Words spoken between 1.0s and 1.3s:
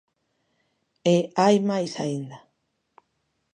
E